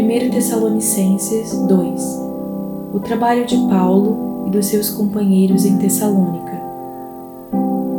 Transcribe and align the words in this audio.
1 0.00 0.30
Tessalonicenses 0.30 1.58
2 1.66 2.22
O 2.94 3.00
trabalho 3.00 3.44
de 3.44 3.56
Paulo 3.66 4.44
e 4.46 4.50
dos 4.50 4.66
seus 4.66 4.90
companheiros 4.90 5.64
em 5.64 5.76
Tessalônica. 5.76 6.52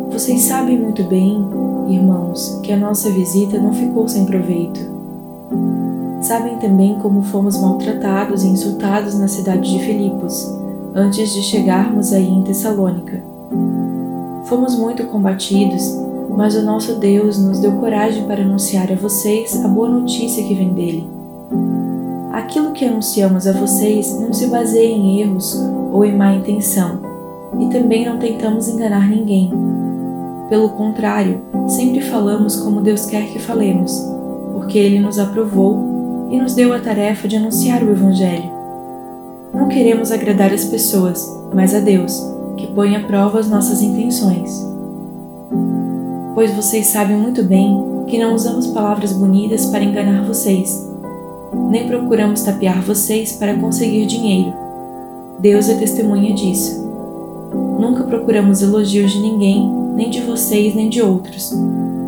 Vocês 0.09 0.43
sabem 0.43 0.79
muito 0.79 1.03
bem, 1.03 1.45
irmãos, 1.89 2.57
que 2.63 2.71
a 2.71 2.77
nossa 2.77 3.09
visita 3.09 3.59
não 3.59 3.73
ficou 3.73 4.07
sem 4.07 4.25
proveito. 4.25 4.79
Sabem 6.21 6.57
também 6.59 6.97
como 6.99 7.21
fomos 7.21 7.59
maltratados 7.59 8.45
e 8.45 8.47
insultados 8.47 9.19
na 9.19 9.27
cidade 9.27 9.69
de 9.69 9.83
Filipos, 9.83 10.49
antes 10.95 11.33
de 11.33 11.41
chegarmos 11.41 12.13
aí 12.13 12.29
em 12.29 12.43
Tessalônica. 12.43 13.21
Fomos 14.45 14.79
muito 14.79 15.05
combatidos, 15.07 15.83
mas 16.29 16.55
o 16.55 16.63
nosso 16.63 16.95
Deus 16.95 17.37
nos 17.37 17.59
deu 17.59 17.73
coragem 17.73 18.23
para 18.23 18.41
anunciar 18.41 18.89
a 18.89 18.95
vocês 18.95 19.53
a 19.65 19.67
boa 19.67 19.89
notícia 19.89 20.41
que 20.45 20.55
vem 20.55 20.73
dele 20.73 21.19
aquilo 22.31 22.71
que 22.71 22.85
anunciamos 22.85 23.47
a 23.47 23.51
vocês 23.53 24.19
não 24.19 24.31
se 24.31 24.47
baseia 24.47 24.87
em 24.87 25.21
erros 25.21 25.59
ou 25.91 26.05
em 26.05 26.15
má 26.15 26.33
intenção, 26.33 27.01
e 27.59 27.67
também 27.67 28.05
não 28.05 28.19
tentamos 28.19 28.67
enganar 28.67 29.09
ninguém. 29.09 29.51
Pelo 30.47 30.69
contrário, 30.69 31.41
sempre 31.67 32.01
falamos 32.01 32.55
como 32.57 32.81
Deus 32.81 33.05
quer 33.05 33.27
que 33.27 33.39
falemos, 33.39 33.91
porque 34.53 34.77
Ele 34.77 34.99
nos 34.99 35.17
aprovou 35.17 36.27
e 36.29 36.39
nos 36.39 36.53
deu 36.53 36.73
a 36.73 36.79
tarefa 36.79 37.27
de 37.27 37.37
anunciar 37.37 37.83
o 37.83 37.91
Evangelho. 37.91 38.51
Não 39.53 39.67
queremos 39.67 40.11
agradar 40.11 40.53
as 40.53 40.65
pessoas, 40.65 41.27
mas 41.53 41.73
a 41.73 41.79
Deus, 41.79 42.23
que 42.55 42.67
põe 42.67 42.95
à 42.95 42.99
prova 42.99 43.39
as 43.39 43.49
nossas 43.49 43.81
intenções. 43.81 44.67
Pois 46.35 46.53
vocês 46.53 46.87
sabem 46.87 47.17
muito 47.17 47.43
bem 47.43 47.83
que 48.05 48.19
não 48.19 48.33
usamos 48.33 48.67
palavras 48.67 49.11
bonitas 49.13 49.65
para 49.65 49.83
enganar 49.83 50.23
vocês 50.23 50.88
nem 51.69 51.87
procuramos 51.87 52.41
tapear 52.41 52.81
vocês 52.81 53.33
para 53.33 53.55
conseguir 53.55 54.05
dinheiro. 54.05 54.53
Deus 55.39 55.69
é 55.69 55.75
testemunha 55.75 56.33
disso. 56.33 56.89
Nunca 57.79 58.03
procuramos 58.03 58.61
elogios 58.61 59.11
de 59.11 59.19
ninguém, 59.19 59.71
nem 59.95 60.09
de 60.09 60.21
vocês 60.21 60.75
nem 60.75 60.89
de 60.89 61.01
outros. 61.01 61.51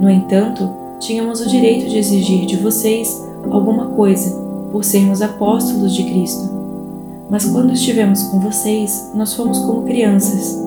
No 0.01 0.09
entanto, 0.09 0.69
tínhamos 0.99 1.41
o 1.41 1.47
direito 1.47 1.89
de 1.89 1.97
exigir 1.97 2.45
de 2.45 2.57
vocês 2.57 3.25
alguma 3.49 3.87
coisa, 3.87 4.39
por 4.71 4.83
sermos 4.83 5.21
apóstolos 5.21 5.93
de 5.93 6.03
Cristo. 6.03 6.49
Mas 7.29 7.45
quando 7.45 7.73
estivemos 7.73 8.23
com 8.23 8.39
vocês, 8.39 9.11
nós 9.15 9.33
fomos 9.33 9.59
como 9.59 9.83
crianças. 9.83 10.61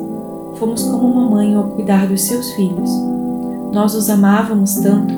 Fomos 0.55 0.83
como 0.85 1.07
uma 1.07 1.29
mãe 1.29 1.55
ao 1.55 1.65
cuidar 1.65 2.07
dos 2.07 2.23
seus 2.23 2.53
filhos. 2.53 2.91
Nós 3.73 3.95
os 3.95 4.09
amávamos 4.09 4.77
tanto 4.77 5.15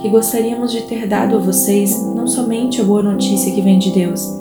que 0.00 0.08
gostaríamos 0.08 0.72
de 0.72 0.82
ter 0.82 1.06
dado 1.06 1.36
a 1.36 1.38
vocês 1.38 2.02
não 2.14 2.26
somente 2.26 2.80
a 2.80 2.84
boa 2.84 3.02
notícia 3.02 3.52
que 3.52 3.60
vem 3.60 3.78
de 3.78 3.90
Deus, 3.90 4.40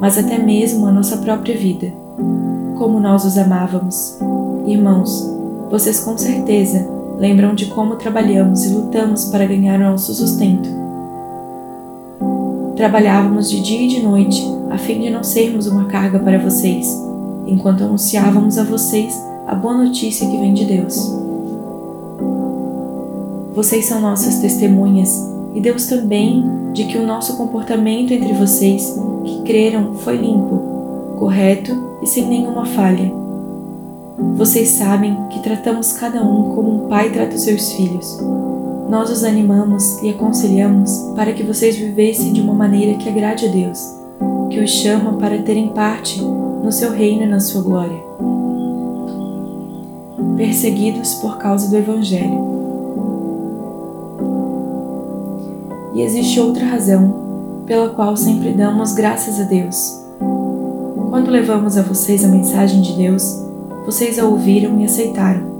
mas 0.00 0.18
até 0.18 0.36
mesmo 0.36 0.86
a 0.86 0.92
nossa 0.92 1.18
própria 1.18 1.56
vida. 1.56 1.92
Como 2.76 2.98
nós 3.00 3.24
os 3.24 3.38
amávamos. 3.38 4.18
Irmãos, 4.66 5.32
vocês 5.70 6.00
com 6.00 6.18
certeza 6.18 6.88
lembram 7.18 7.54
de 7.54 7.66
como 7.66 7.96
trabalhamos 7.96 8.64
e 8.64 8.74
lutamos 8.74 9.26
para 9.26 9.46
ganhar 9.46 9.78
nosso 9.78 10.12
sustento. 10.12 10.68
Trabalhávamos 12.74 13.48
de 13.48 13.60
dia 13.62 13.82
e 13.82 13.88
de 13.88 14.02
noite 14.02 14.44
a 14.70 14.76
fim 14.76 15.00
de 15.00 15.08
não 15.08 15.22
sermos 15.22 15.66
uma 15.66 15.86
carga 15.86 16.18
para 16.18 16.38
vocês, 16.38 16.86
enquanto 17.46 17.84
anunciávamos 17.84 18.58
a 18.58 18.64
vocês 18.64 19.14
a 19.46 19.54
boa 19.54 19.74
notícia 19.74 20.28
que 20.28 20.36
vem 20.36 20.52
de 20.52 20.64
Deus. 20.64 20.96
Vocês 23.56 23.86
são 23.86 24.02
nossas 24.02 24.38
testemunhas 24.40 25.18
e 25.54 25.62
Deus 25.62 25.86
também 25.86 26.44
de 26.74 26.84
que 26.84 26.98
o 26.98 27.06
nosso 27.06 27.38
comportamento 27.38 28.12
entre 28.12 28.34
vocês 28.34 28.94
que 29.24 29.42
creram 29.44 29.94
foi 29.94 30.18
limpo, 30.18 31.16
correto 31.18 31.72
e 32.02 32.06
sem 32.06 32.26
nenhuma 32.26 32.66
falha. 32.66 33.10
Vocês 34.34 34.68
sabem 34.68 35.16
que 35.30 35.42
tratamos 35.42 35.94
cada 35.94 36.22
um 36.22 36.54
como 36.54 36.84
um 36.84 36.88
pai 36.88 37.08
trata 37.08 37.34
os 37.34 37.44
seus 37.44 37.72
filhos. 37.72 38.20
Nós 38.90 39.08
os 39.08 39.24
animamos 39.24 40.02
e 40.02 40.10
aconselhamos 40.10 40.90
para 41.16 41.32
que 41.32 41.42
vocês 41.42 41.76
vivessem 41.76 42.34
de 42.34 42.42
uma 42.42 42.52
maneira 42.52 42.98
que 42.98 43.08
agrade 43.08 43.46
a 43.46 43.50
Deus, 43.50 43.78
que 44.50 44.60
os 44.60 44.70
chama 44.70 45.14
para 45.14 45.40
terem 45.40 45.70
parte 45.70 46.20
no 46.20 46.70
seu 46.70 46.92
reino 46.92 47.22
e 47.22 47.26
na 47.26 47.40
sua 47.40 47.62
glória. 47.62 48.04
Perseguidos 50.36 51.14
por 51.14 51.38
causa 51.38 51.70
do 51.70 51.76
Evangelho. 51.78 52.55
E 55.96 56.02
existe 56.02 56.38
outra 56.38 56.66
razão 56.66 57.64
pela 57.64 57.88
qual 57.88 58.14
sempre 58.18 58.52
damos 58.52 58.92
graças 58.92 59.40
a 59.40 59.44
Deus. 59.44 60.04
Quando 61.08 61.30
levamos 61.30 61.78
a 61.78 61.82
vocês 61.82 62.22
a 62.22 62.28
mensagem 62.28 62.82
de 62.82 62.92
Deus, 62.92 63.42
vocês 63.86 64.18
a 64.18 64.26
ouviram 64.26 64.78
e 64.78 64.84
aceitaram. 64.84 65.56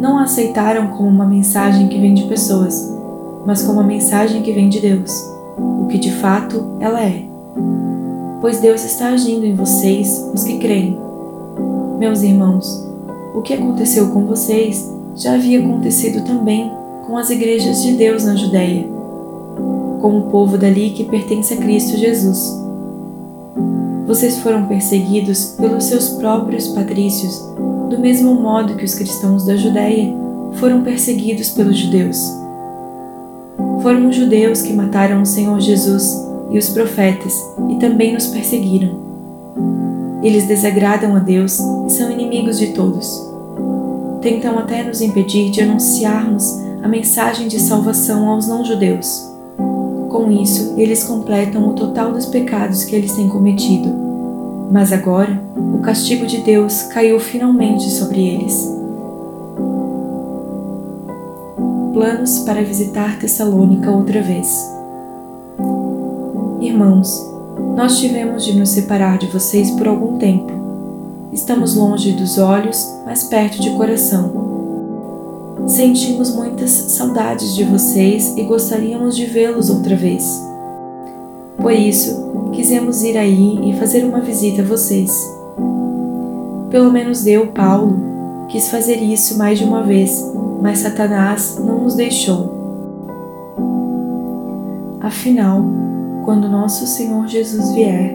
Não 0.00 0.18
a 0.18 0.22
aceitaram 0.22 0.86
como 0.88 1.08
uma 1.08 1.26
mensagem 1.26 1.88
que 1.88 1.98
vem 1.98 2.14
de 2.14 2.22
pessoas, 2.24 2.96
mas 3.44 3.62
como 3.62 3.80
uma 3.80 3.86
mensagem 3.86 4.40
que 4.40 4.52
vem 4.52 4.68
de 4.68 4.80
Deus, 4.80 5.10
o 5.82 5.88
que 5.88 5.98
de 5.98 6.12
fato 6.12 6.76
ela 6.78 7.02
é. 7.02 7.24
Pois 8.40 8.60
Deus 8.60 8.84
está 8.84 9.08
agindo 9.08 9.44
em 9.44 9.56
vocês, 9.56 10.30
os 10.32 10.44
que 10.44 10.58
creem. 10.58 10.96
Meus 11.98 12.22
irmãos, 12.22 12.88
o 13.34 13.42
que 13.42 13.54
aconteceu 13.54 14.10
com 14.10 14.26
vocês 14.26 14.88
já 15.16 15.34
havia 15.34 15.58
acontecido 15.58 16.24
também 16.24 16.70
com 17.04 17.16
as 17.16 17.30
igrejas 17.30 17.82
de 17.82 17.94
Deus 17.94 18.24
na 18.24 18.36
Judéia 18.36 18.94
com 20.04 20.18
o 20.18 20.22
povo 20.24 20.58
dali 20.58 20.90
que 20.90 21.02
pertence 21.04 21.54
a 21.54 21.56
Cristo 21.56 21.96
Jesus. 21.96 22.62
Vocês 24.06 24.38
foram 24.40 24.66
perseguidos 24.66 25.56
pelos 25.58 25.84
seus 25.84 26.10
próprios 26.10 26.68
patrícios, 26.68 27.40
do 27.88 27.98
mesmo 27.98 28.34
modo 28.34 28.74
que 28.74 28.84
os 28.84 28.94
cristãos 28.94 29.46
da 29.46 29.56
Judéia 29.56 30.14
foram 30.56 30.82
perseguidos 30.82 31.52
pelos 31.52 31.78
judeus. 31.78 32.18
Foram 33.80 34.06
os 34.06 34.14
judeus 34.14 34.60
que 34.60 34.74
mataram 34.74 35.22
o 35.22 35.26
Senhor 35.26 35.58
Jesus 35.58 36.22
e 36.50 36.58
os 36.58 36.68
profetas 36.68 37.32
e 37.70 37.76
também 37.76 38.12
nos 38.12 38.26
perseguiram. 38.26 39.00
Eles 40.22 40.46
desagradam 40.46 41.16
a 41.16 41.18
Deus 41.18 41.58
e 41.86 41.88
são 41.88 42.10
inimigos 42.10 42.58
de 42.58 42.74
todos. 42.74 43.26
Tentam 44.20 44.58
até 44.58 44.82
nos 44.82 45.00
impedir 45.00 45.50
de 45.50 45.62
anunciarmos 45.62 46.60
a 46.82 46.88
mensagem 46.88 47.48
de 47.48 47.58
salvação 47.58 48.28
aos 48.28 48.46
não-judeus. 48.46 49.32
Com 50.14 50.30
isso, 50.30 50.74
eles 50.76 51.02
completam 51.02 51.68
o 51.68 51.72
total 51.72 52.12
dos 52.12 52.26
pecados 52.26 52.84
que 52.84 52.94
eles 52.94 53.14
têm 53.14 53.28
cometido. 53.28 53.92
Mas 54.70 54.92
agora, 54.92 55.42
o 55.74 55.78
castigo 55.78 56.24
de 56.24 56.38
Deus 56.38 56.84
caiu 56.84 57.18
finalmente 57.18 57.90
sobre 57.90 58.24
eles. 58.24 58.72
Planos 61.92 62.38
para 62.46 62.62
visitar 62.62 63.18
Tessalônica 63.18 63.90
outra 63.90 64.22
vez. 64.22 64.72
Irmãos, 66.60 67.20
nós 67.74 67.98
tivemos 67.98 68.44
de 68.44 68.56
nos 68.56 68.68
separar 68.68 69.18
de 69.18 69.26
vocês 69.26 69.72
por 69.72 69.88
algum 69.88 70.16
tempo. 70.16 70.52
Estamos 71.32 71.74
longe 71.74 72.12
dos 72.12 72.38
olhos, 72.38 72.86
mas 73.04 73.24
perto 73.24 73.60
de 73.60 73.70
coração 73.70 74.53
Sentimos 75.66 76.34
muitas 76.34 76.70
saudades 76.70 77.54
de 77.54 77.64
vocês 77.64 78.36
e 78.36 78.42
gostaríamos 78.42 79.16
de 79.16 79.24
vê-los 79.24 79.70
outra 79.70 79.96
vez. 79.96 80.22
Por 81.56 81.72
isso, 81.72 82.50
quisemos 82.52 83.02
ir 83.02 83.16
aí 83.16 83.70
e 83.70 83.74
fazer 83.78 84.04
uma 84.04 84.20
visita 84.20 84.60
a 84.60 84.64
vocês. 84.64 85.10
Pelo 86.68 86.92
menos 86.92 87.26
eu, 87.26 87.46
Paulo, 87.46 87.96
quis 88.48 88.68
fazer 88.68 88.96
isso 88.96 89.38
mais 89.38 89.58
de 89.58 89.64
uma 89.64 89.82
vez, 89.82 90.30
mas 90.60 90.80
Satanás 90.80 91.58
não 91.58 91.84
nos 91.84 91.94
deixou. 91.94 92.52
Afinal, 95.00 95.64
quando 96.26 96.46
nosso 96.46 96.86
Senhor 96.86 97.26
Jesus 97.26 97.72
vier, 97.72 98.14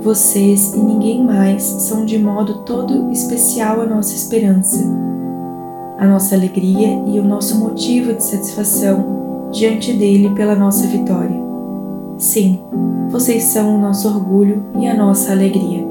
vocês 0.00 0.72
e 0.72 0.80
ninguém 0.80 1.22
mais 1.22 1.62
são 1.62 2.06
de 2.06 2.18
modo 2.18 2.62
todo 2.64 3.10
especial 3.12 3.82
a 3.82 3.86
nossa 3.86 4.14
esperança 4.14 5.10
a 6.00 6.06
nossa 6.06 6.34
alegria 6.34 6.88
e 7.06 7.20
o 7.20 7.22
nosso 7.22 7.60
motivo 7.60 8.14
de 8.14 8.24
satisfação 8.24 9.50
diante 9.52 9.92
dele 9.92 10.30
pela 10.30 10.54
nossa 10.54 10.86
vitória. 10.86 11.36
Sim, 12.16 12.58
vocês 13.10 13.42
são 13.42 13.76
o 13.76 13.78
nosso 13.78 14.08
orgulho 14.08 14.64
e 14.80 14.88
a 14.88 14.94
nossa 14.94 15.30
alegria. 15.32 15.89